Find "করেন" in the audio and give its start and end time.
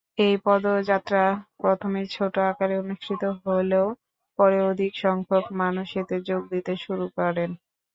7.17-7.49